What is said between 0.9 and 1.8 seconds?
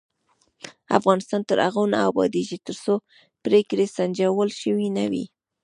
افغانستان تر